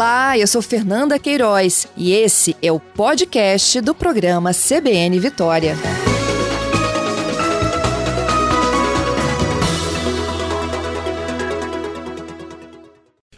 [0.00, 5.74] Olá, eu sou Fernanda Queiroz e esse é o podcast do programa CBN Vitória.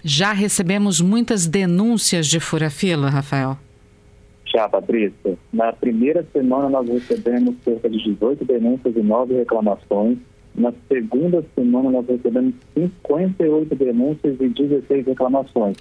[0.04, 3.58] Já recebemos muitas denúncias de fura-fila, Rafael?
[4.46, 5.36] Já, Patrícia.
[5.52, 10.16] Na primeira semana nós recebemos cerca de 18 denúncias e 9 reclamações.
[10.54, 15.76] Na segunda semana nós recebemos 58 denúncias e 16 reclamações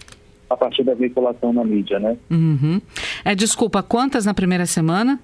[0.54, 2.18] a partir da veiculação na mídia, né?
[2.30, 2.82] Uhum.
[3.24, 5.20] É, desculpa, quantas na primeira semana?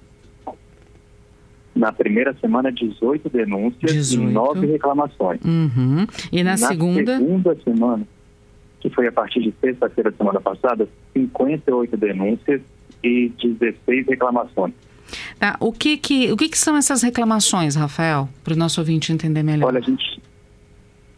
[1.74, 4.30] Na primeira semana, 18 denúncias 18.
[4.30, 5.40] e 9 reclamações.
[5.44, 6.06] Uhum.
[6.32, 7.12] E na, na segunda?
[7.12, 8.08] Na segunda semana,
[8.80, 12.60] que foi a partir de sexta-feira da semana passada, 58 denúncias
[13.02, 14.74] e 16 reclamações.
[15.38, 15.56] Tá.
[15.60, 19.42] O, que, que, o que, que são essas reclamações, Rafael, para o nosso ouvinte entender
[19.42, 19.68] melhor?
[19.68, 20.20] Olha, a gente,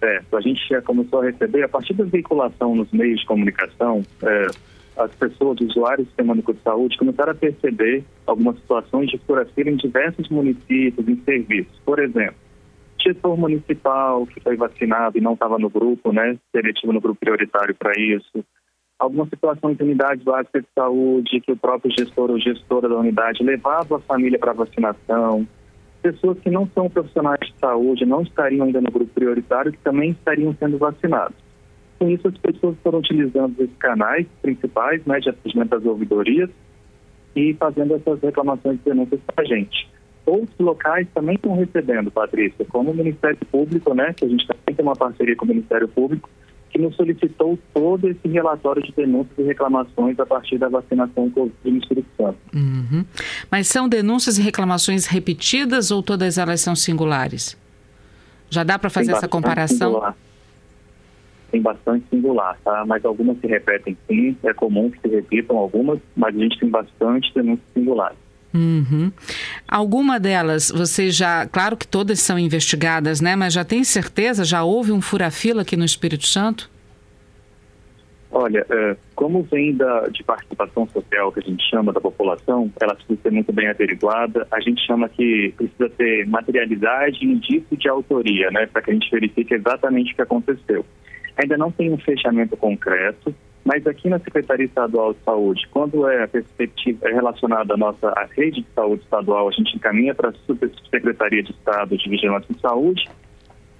[0.02, 4.02] é, a gente já começou a receber, a partir da veiculação nos meios de comunicação,
[4.22, 4.46] é,
[4.96, 9.18] as pessoas, os usuários do Sistema Único de Saúde, começaram a perceber algumas situações de
[9.18, 11.78] fura-fila em diversos municípios, em serviços.
[11.84, 12.36] Por exemplo,
[12.98, 17.74] gestor municipal que foi vacinado e não estava no grupo, né, seletivo no grupo prioritário
[17.74, 18.44] para isso.
[18.98, 23.42] Algumas situações de unidades básicas de saúde que o próprio gestor ou gestora da unidade
[23.42, 25.46] levava a família para vacinação
[26.00, 30.10] pessoas que não são profissionais de saúde, não estariam ainda no grupo prioritário, que também
[30.10, 31.36] estariam sendo vacinados.
[31.98, 36.50] Com isso, as pessoas foram utilizando esses canais principais né, de atendimento às ouvidorias
[37.36, 39.88] e fazendo essas reclamações e denúncias para a gente.
[40.26, 44.74] Outros locais também estão recebendo, Patrícia, como o Ministério Público, né, que a gente também
[44.74, 46.28] tem uma parceria com o Ministério Público,
[46.70, 51.54] que nos solicitou todo esse relatório de denúncias e reclamações a partir da vacinação Covid
[51.64, 52.38] no Espírito Santo.
[52.54, 53.04] Uhum.
[53.50, 57.58] Mas são denúncias e reclamações repetidas ou todas elas são singulares?
[58.48, 59.92] Já dá para fazer essa comparação?
[59.92, 60.16] Singular.
[61.50, 62.84] Tem bastante singular, tá?
[62.86, 66.68] Mas algumas se repetem sim, é comum que se repitam algumas, mas a gente tem
[66.68, 68.18] bastante denúncias singulares.
[68.52, 69.12] Uhum.
[69.68, 73.36] Alguma delas, você já, claro que todas são investigadas, né?
[73.36, 76.68] Mas já tem certeza, já houve um fura-fila aqui no Espírito Santo?
[78.32, 82.94] Olha, é, como vem da, de participação social que a gente chama da população, ela
[82.94, 84.46] precisa ser muito bem averiguada.
[84.52, 88.66] A gente chama que precisa ter materialidade e indício de autoria, né?
[88.66, 90.84] Para que a gente verifique exatamente o que aconteceu.
[91.36, 93.34] Ainda não tem um fechamento concreto,
[93.64, 98.08] mas aqui na Secretaria Estadual de Saúde, quando é a perspectiva é relacionada à nossa
[98.08, 100.32] à rede de saúde estadual, a gente encaminha para a
[100.90, 103.08] Secretaria de Estado de Vigilância em Saúde.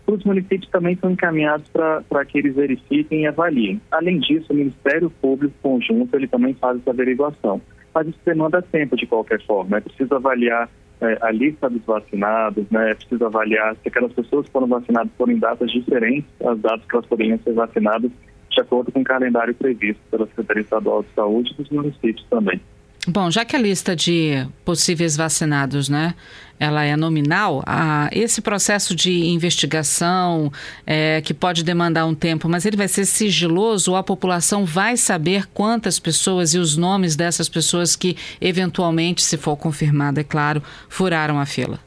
[0.07, 3.81] Os municípios também são encaminhados para que eles verifiquem e avaliem.
[3.91, 7.61] Além disso, o Ministério Público Conjunto ele também faz essa averiguação.
[7.95, 9.79] Mas isso demanda tempo de qualquer forma.
[9.79, 10.69] É preciso avaliar
[11.01, 12.91] é, a lista dos vacinados, né?
[12.91, 16.85] é preciso avaliar se aquelas pessoas que foram vacinadas foram em datas diferentes às datas
[16.87, 18.11] que elas poderiam ser vacinadas
[18.51, 22.61] de acordo com o calendário previsto pela Secretaria Estadual de Saúde e dos municípios também.
[23.09, 26.15] Bom, já que a lista de possíveis vacinados, né,
[26.59, 30.53] ela é nominal, a, esse processo de investigação
[30.87, 34.99] é, que pode demandar um tempo, mas ele vai ser sigiloso ou a população vai
[34.99, 40.63] saber quantas pessoas e os nomes dessas pessoas que eventualmente, se for confirmado, é claro,
[40.87, 41.81] furaram a fila?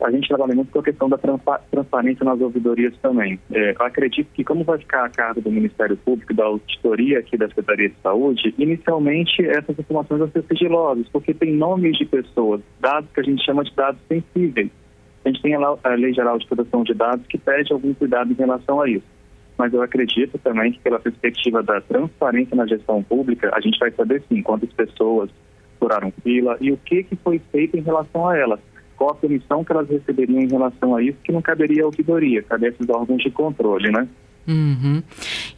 [0.00, 3.38] A gente trabalha muito com a questão da transparência nas ouvidorias também.
[3.52, 7.36] É, eu acredito que, como vai ficar a cargo do Ministério Público, da auditoria aqui
[7.36, 12.60] da Secretaria de Saúde, inicialmente essas informações vão ser sigilosas, porque tem nomes de pessoas,
[12.80, 14.70] dados que a gente chama de dados sensíveis.
[15.24, 18.34] A gente tem a Lei Geral de Proteção de Dados que pede algum cuidado em
[18.34, 19.06] relação a isso.
[19.56, 23.90] Mas eu acredito também que, pela perspectiva da transparência na gestão pública, a gente vai
[23.92, 25.30] saber sim quantas pessoas
[25.78, 28.60] furaram fila e o que, que foi feito em relação a elas
[29.02, 32.40] qual a punição que elas receberiam em relação a isso, que não caberia à ouvidoria,
[32.44, 34.06] cabe a esses órgãos de controle, né?
[34.46, 35.02] Uhum.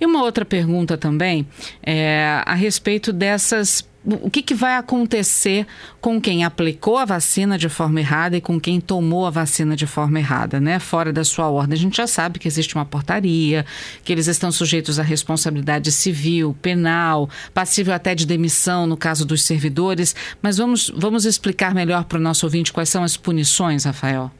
[0.01, 1.47] E uma outra pergunta também
[1.83, 5.67] é a respeito dessas o que, que, vai acontecer
[6.01, 9.87] com quem aplicou a vacina de forma errada e com quem tomou a vacina de
[9.87, 10.79] forma errada, né?
[10.79, 11.75] Fora da sua ordem.
[11.75, 13.65] A gente já sabe que existe uma portaria,
[14.05, 19.43] que eles estão sujeitos à responsabilidade civil, penal, passível até de demissão no caso dos
[19.43, 20.15] servidores.
[20.43, 24.31] Mas vamos, vamos explicar melhor para o nosso ouvinte quais são as punições, Rafael.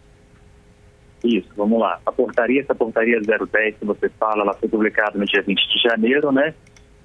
[1.25, 1.99] Isso, vamos lá.
[2.05, 5.89] A portaria, essa portaria 010 que você fala, ela foi publicada no dia 20 de
[5.89, 6.55] janeiro, né?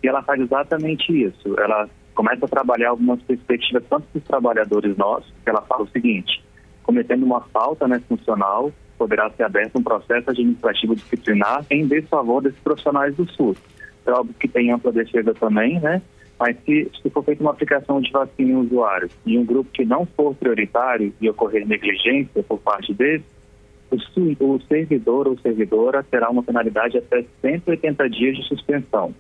[0.04, 1.56] E ela faz exatamente isso.
[1.58, 6.44] Ela começa a trabalhar algumas perspectivas tanto dos trabalhadores nossos, que ela fala o seguinte,
[6.84, 12.60] cometendo uma falta né, funcional, poderá ser aberto um processo administrativo disciplinar em desfavor desses
[12.60, 13.58] profissionais do SUS.
[14.06, 16.02] É óbvio que tem ampla defesa também, né?
[16.38, 19.86] Mas se, se for feita uma aplicação de vacina em usuários e um grupo que
[19.86, 23.24] não for prioritário e ocorrer negligência por parte dele,
[23.90, 23.96] o,
[24.46, 29.16] o servidor ou servidora terá uma penalidade até 180 dias de suspensão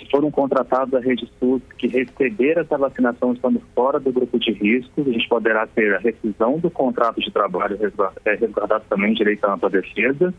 [0.00, 4.52] se foram contratados a rede SUS que receberam essa vacinação estando fora do grupo de
[4.52, 7.78] risco, a gente poderá ter a rescisão do contrato de trabalho
[8.24, 10.34] é, resguardado também direito à ampla defesa.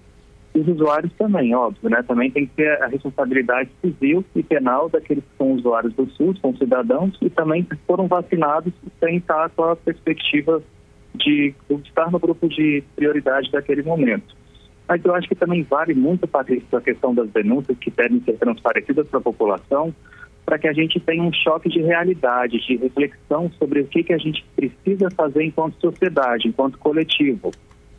[0.53, 2.03] E os usuários também, óbvio, né?
[2.03, 6.39] Também tem que ter a responsabilidade civil e penal daqueles que são usuários do SUS,
[6.41, 10.61] são cidadãos, e também foram vacinados sem estar com a perspectiva
[11.15, 14.40] de estar no grupo de prioridade daquele momento.
[14.91, 18.33] Mas eu acho que também vale muito, Patrícia, a questão das denúncias que devem ser
[18.33, 19.95] transparecidas para a população,
[20.45, 24.11] para que a gente tenha um choque de realidade, de reflexão sobre o que, que
[24.11, 27.51] a gente precisa fazer enquanto sociedade, enquanto coletivo.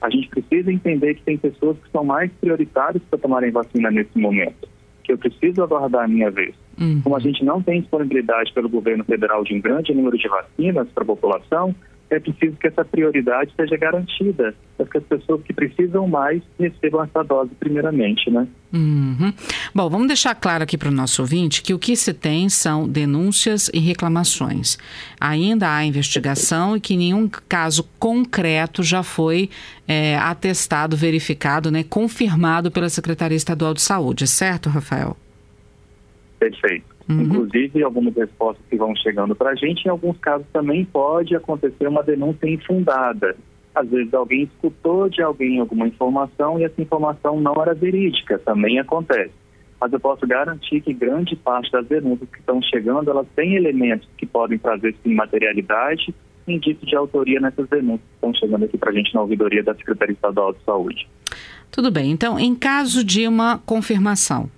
[0.03, 4.19] A gente precisa entender que tem pessoas que são mais prioritárias para tomarem vacina nesse
[4.19, 4.69] momento,
[5.03, 6.55] que eu preciso aguardar a minha vez.
[6.79, 7.01] Uhum.
[7.01, 10.87] Como a gente não tem disponibilidade pelo governo federal de um grande número de vacinas
[10.91, 11.75] para a população,
[12.15, 17.03] é preciso que essa prioridade seja garantida, para que as pessoas que precisam mais recebam
[17.03, 18.47] essa dose primeiramente, né?
[18.73, 19.33] Uhum.
[19.75, 22.89] Bom, vamos deixar claro aqui para o nosso ouvinte que o que se tem são
[22.89, 24.79] denúncias e reclamações.
[25.21, 29.49] Ainda há investigação e que nenhum caso concreto já foi
[29.89, 35.17] é, atestado, verificado, né, confirmado pela Secretaria Estadual de Saúde, certo, Rafael?
[36.39, 36.92] Perfeito.
[37.09, 37.23] Uhum.
[37.23, 41.87] Inclusive, algumas respostas que vão chegando para a gente, em alguns casos também pode acontecer
[41.87, 43.37] uma denúncia infundada.
[43.75, 48.79] Às vezes alguém escutou de alguém alguma informação e essa informação não era verídica, também
[48.79, 49.33] acontece.
[49.81, 54.09] Mas eu posso garantir que grande parte das denúncias que estão chegando, elas têm elementos
[54.17, 56.15] que podem trazer sim materialidade
[56.47, 59.63] e indício de autoria nessas denúncias que estão chegando aqui para a gente na ouvidoria
[59.63, 61.09] da Secretaria Estadual de Saúde.
[61.71, 62.11] Tudo bem.
[62.11, 64.49] Então, em caso de uma confirmação,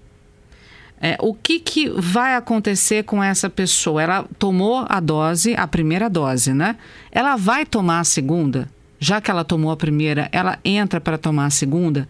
[1.01, 4.03] é, o que, que vai acontecer com essa pessoa?
[4.03, 6.77] Ela tomou a dose, a primeira dose, né?
[7.13, 8.69] Ela vai tomar a segunda?
[8.99, 12.09] Já que ela tomou a primeira, ela entra para tomar a segunda?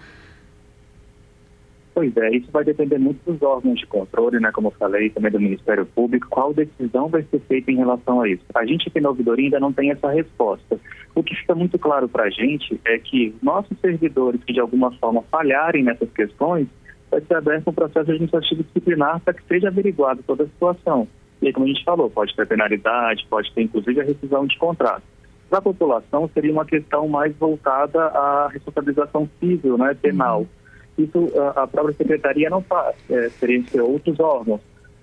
[1.94, 4.50] Pois é, isso vai depender muito dos órgãos de controle, né?
[4.52, 8.28] Como eu falei, também do Ministério Público, qual decisão vai ser feita em relação a
[8.28, 8.42] isso.
[8.52, 10.78] A gente aqui na ouvidoria ainda não tem essa resposta.
[11.14, 14.90] O que fica muito claro para a gente é que nossos servidores que de alguma
[14.92, 16.66] forma falharem nessas questões,
[17.14, 21.06] vai ser aberto um processo administrativo disciplinar para que seja averiguado toda a situação.
[21.40, 24.58] E aí, como a gente falou, pode ter penalidade, pode ter inclusive a rescisão de
[24.58, 25.02] contrato.
[25.48, 30.40] Para a população, seria uma questão mais voltada à responsabilização civil, né, penal.
[30.40, 31.04] Uhum.
[31.04, 34.60] Isso a, própria secretaria não faz, é, seriam ser outros órgãos,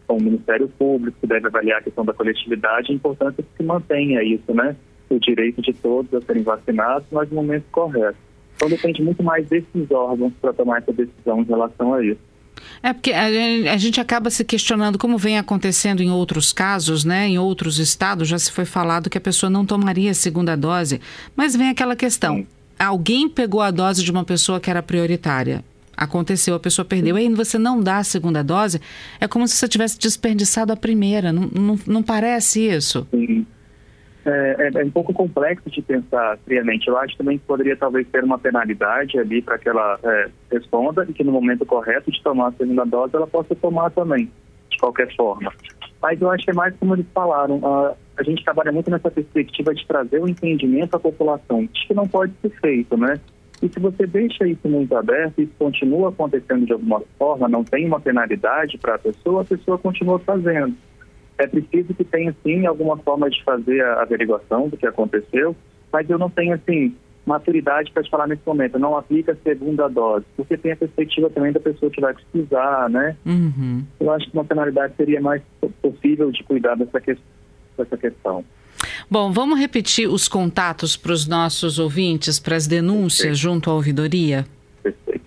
[0.08, 3.63] como o Ministério Público, que deve avaliar a questão da coletividade, é importante que se
[3.63, 4.75] mantenha isso, né,
[5.10, 8.18] o direito de todos a serem vacinados, mas no momento correto.
[8.62, 12.19] Então depende muito mais desses órgãos para tomar essa decisão em relação a isso.
[12.84, 17.28] É porque a gente acaba se questionando como vem acontecendo em outros casos, né?
[17.28, 21.02] Em outros estados já se foi falado que a pessoa não tomaria a segunda dose,
[21.36, 22.48] mas vem aquela questão: Sim.
[22.78, 25.66] alguém pegou a dose de uma pessoa que era prioritária.
[25.98, 28.80] Aconteceu, a pessoa perdeu, e aí você não dá a segunda dose,
[29.19, 31.34] é como se você tivesse desperdiçado a primeira.
[31.34, 33.08] Não, não, não parece isso?
[33.10, 33.46] Sim
[34.26, 36.88] é, é, é, um pouco complexo de pensar friamente.
[36.88, 41.06] Eu acho também que poderia talvez ter uma penalidade ali para que ela é, responda
[41.10, 44.32] e que no momento correto de tomar a segunda dose ela possa tomar também,
[44.70, 45.52] de qualquer forma.
[46.02, 49.10] Mas eu acho que é mais como eles falaram, a, a gente trabalha muito nessa
[49.10, 53.20] perspectiva de trazer o entendimento à população, que não pode ser feito, né?
[53.62, 57.86] E se você deixa isso muito aberto, isso continua acontecendo de alguma forma, não tem
[57.86, 60.75] uma penalidade para a pessoa, a pessoa continua fazendo.
[61.41, 65.55] É preciso que tenha, sim, alguma forma de fazer a averiguação do que aconteceu,
[65.91, 66.95] mas eu não tenho, assim,
[67.25, 68.77] maturidade para te falar nesse momento.
[68.77, 72.91] Não aplica a segunda dose, porque tem a perspectiva também da pessoa que vai precisar,
[72.91, 73.17] né?
[73.25, 73.83] Uhum.
[74.00, 75.41] Eu acho que uma penalidade seria mais
[75.81, 77.17] possível de cuidar dessa, que
[77.75, 78.45] dessa questão.
[79.10, 83.36] Bom, vamos repetir os contatos para os nossos ouvintes, para as denúncias Perfeito.
[83.36, 84.45] junto à ouvidoria?
[84.83, 85.25] Perfeito.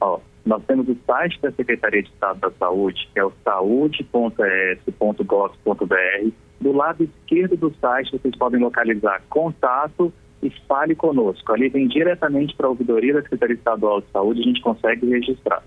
[0.00, 6.30] Ó, nós temos o site da Secretaria de Estado da Saúde, que é o saúde.es.gov.br.
[6.60, 11.52] Do lado esquerdo do site, vocês podem localizar contato e fale conosco.
[11.52, 15.62] Ali vem diretamente para a ouvidoria da Secretaria Estadual de Saúde, a gente consegue registrar.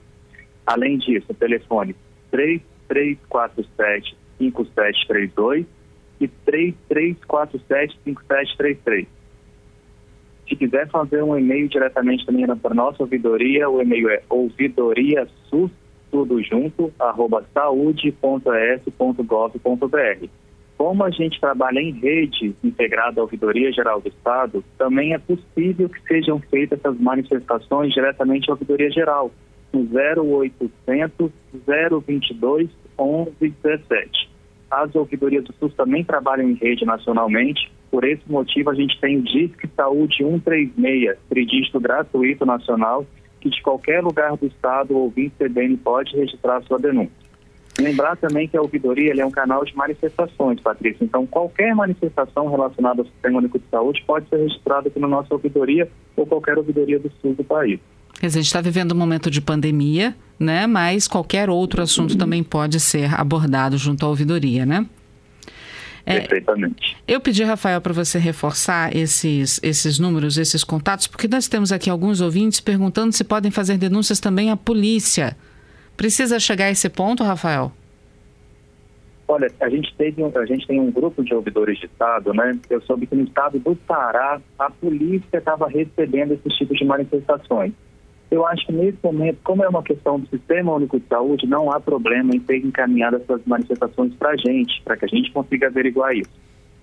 [0.65, 1.95] Além disso, o telefone
[2.31, 5.65] 3347 5732
[6.19, 9.14] e 3347 5733.
[10.47, 15.71] Se quiser fazer um e-mail diretamente também para nossa ouvidoria, o e-mail é ouvidoriasus,
[16.11, 20.27] tudo junto, arroba saúde.es.gov.br.
[20.77, 25.87] Como a gente trabalha em rede integrada à Ouvidoria Geral do Estado, também é possível
[25.87, 29.31] que sejam feitas essas manifestações diretamente à Ouvidoria Geral,
[29.71, 31.31] no 0800
[31.65, 34.29] 022 1117.
[34.69, 39.17] As ouvidorias do SUS também trabalham em rede nacionalmente, por esse motivo, a gente tem
[39.17, 43.05] o Disque Saúde 136, tridígito gratuito nacional,
[43.39, 47.25] que de qualquer lugar do estado o ouvinte CBN pode registrar sua denúncia.
[47.79, 51.03] Lembrar também que a ouvidoria é um canal de manifestações, Patrícia.
[51.03, 55.33] Então, qualquer manifestação relacionada ao Sistema Único de Saúde pode ser registrada aqui na nossa
[55.33, 57.79] ouvidoria ou qualquer ouvidoria do sul do país.
[58.17, 60.65] Quer dizer, a gente está vivendo um momento de pandemia, né?
[60.67, 62.17] Mas qualquer outro assunto uhum.
[62.17, 64.85] também pode ser abordado junto à ouvidoria, né?
[66.05, 66.95] É, Perfeitamente.
[67.07, 71.89] Eu pedi, Rafael, para você reforçar esses, esses números, esses contatos, porque nós temos aqui
[71.89, 75.35] alguns ouvintes perguntando se podem fazer denúncias também à polícia.
[75.97, 77.71] Precisa chegar a esse ponto, Rafael?
[79.27, 82.55] Olha, a gente, teve, a gente tem um grupo de ouvidores de Estado, né?
[82.69, 87.73] Eu soube que no estado do Pará, a polícia estava recebendo esses tipos de manifestações.
[88.31, 91.71] Eu acho que nesse momento, como é uma questão do Sistema Único de Saúde, não
[91.71, 95.67] há problema em ter encaminhado essas manifestações para a gente, para que a gente consiga
[95.67, 96.31] averiguar isso.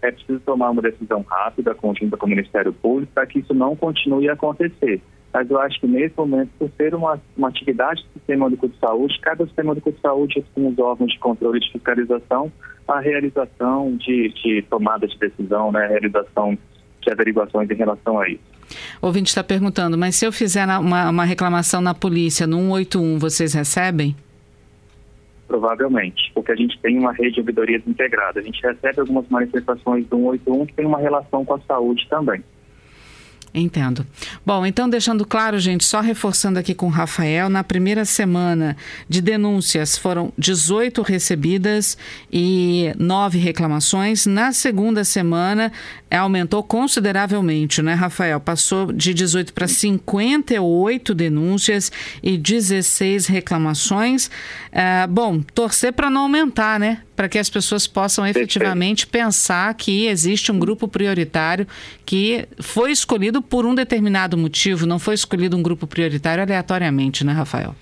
[0.01, 3.77] É preciso tomar uma decisão rápida, conjunta com o Ministério Público, para que isso não
[3.77, 5.01] continue a acontecer.
[5.33, 8.79] Mas eu acho que nesse momento, por ser uma, uma atividade do Sistema Único de
[8.79, 12.53] Saúde, cada Sistema Único de Saúde, com os órgãos de controle e de fiscalização,
[12.87, 16.59] a realização de, de tomada de decisão, né, a realização
[17.01, 18.52] de averiguações em relação a isso.
[19.01, 23.19] O ouvinte está perguntando, mas se eu fizer uma, uma reclamação na polícia no 181,
[23.19, 24.17] vocês recebem?
[25.47, 28.41] Provavelmente, porque a gente tem uma rede de ouvidorias integrada.
[28.41, 32.43] A gente recebe algumas manifestações do 181 que tem uma relação com a saúde também.
[33.55, 34.07] Entendo.
[34.47, 38.75] Bom, então deixando claro, gente, só reforçando aqui com o Rafael, na primeira semana
[39.07, 41.99] de denúncias foram 18 recebidas
[42.33, 44.25] e 9 reclamações.
[44.25, 45.71] Na segunda semana
[46.11, 48.41] aumentou consideravelmente, né, Rafael?
[48.41, 51.93] Passou de 18 para 58 denúncias
[52.23, 54.31] e 16 reclamações.
[54.71, 57.03] É, bom, torcer para não aumentar, né?
[57.15, 61.67] Para que as pessoas possam efetivamente pensar que existe um grupo prioritário
[62.07, 67.33] que foi escolhido por um determinado motivo, não foi escolhido um grupo prioritário aleatoriamente, né,
[67.33, 67.75] Rafael?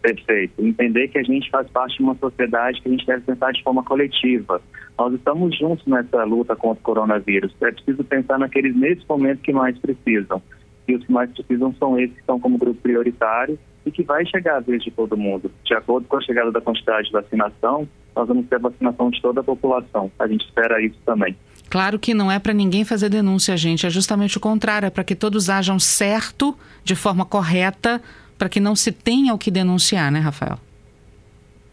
[0.00, 0.64] Perfeito.
[0.64, 3.62] Entender que a gente faz parte de uma sociedade que a gente deve pensar de
[3.62, 4.60] forma coletiva.
[4.98, 7.54] Nós estamos juntos nessa luta contra o coronavírus.
[7.62, 10.42] É preciso pensar naqueles nesse momento que mais precisam.
[10.88, 14.24] E os que mais precisam são esses que estão como grupo prioritário e que vai
[14.26, 15.50] chegar a vez de todo mundo.
[15.64, 19.20] De acordo com a chegada da quantidade de vacinação, nós vamos ter a vacinação de
[19.20, 20.10] toda a população.
[20.18, 21.36] A gente espera isso também.
[21.68, 23.86] Claro que não é para ninguém fazer denúncia, gente.
[23.86, 28.00] É justamente o contrário, é para que todos ajam certo, de forma correta,
[28.36, 30.58] para que não se tenha o que denunciar, né, Rafael?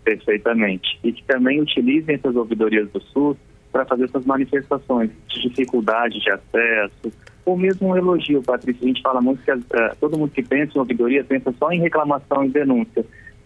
[0.04, 0.98] Perfeitamente.
[1.04, 3.38] E que também utilizem essas ouvidorias do SUS
[3.72, 7.12] para fazer essas manifestações de dificuldade de acesso,
[7.50, 8.84] ou mesmo um elogio, Patrícia.
[8.84, 9.60] A gente fala muito que uh,
[10.00, 13.03] todo mundo que pensa em ouvidoria pensa só em reclamação e denúncia,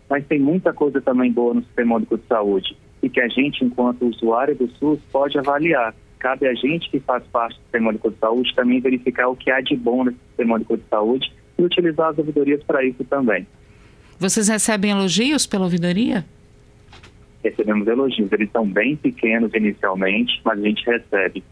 [0.10, 3.64] mas tem muita coisa também boa no Sistema Único de Saúde e que a gente,
[3.64, 5.96] enquanto usuário do SUS, pode avaliar.
[6.20, 9.50] Cabe a gente que faz parte do Sistema Único de Saúde também verificar o que
[9.50, 13.48] há de bom nesse Sistema Único de Saúde e utilizar as ouvidorias para isso também.
[14.20, 16.26] Vocês recebem elogios pela ouvidoria?
[17.44, 18.32] Recebemos elogios.
[18.32, 21.44] Eles são bem pequenos inicialmente, mas a gente recebe.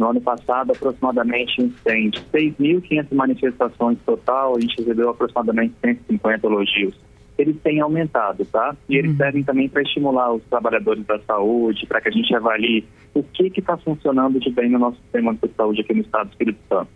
[0.00, 6.46] No ano passado, aproximadamente uns 100, de 6.500 manifestações total, a gente recebeu aproximadamente 150
[6.46, 6.94] elogios.
[7.36, 8.74] Eles têm aumentado, tá?
[8.88, 9.16] E eles uhum.
[9.18, 13.52] servem também para estimular os trabalhadores da saúde, para que a gente avalie o que
[13.54, 16.88] está funcionando de bem no nosso sistema de saúde aqui no estado do Espírito Santo.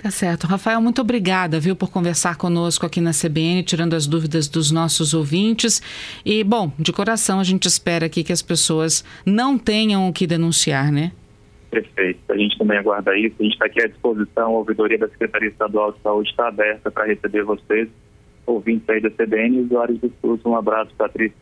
[0.00, 0.46] Tá certo.
[0.46, 5.14] Rafael, muito obrigada, viu, por conversar conosco aqui na CBN, tirando as dúvidas dos nossos
[5.14, 5.82] ouvintes.
[6.24, 10.28] E, bom, de coração, a gente espera aqui que as pessoas não tenham o que
[10.28, 11.10] denunciar, né?
[11.74, 12.32] Perfeito.
[12.32, 13.34] A gente também aguarda isso.
[13.40, 14.44] A gente está aqui à disposição.
[14.44, 17.88] A ouvidoria da Secretaria Estadual de Saúde está aberta para receber vocês,
[18.46, 20.40] ouvintes aí da CBN e usuários do SUS.
[20.46, 21.36] Um abraço, Patrícia.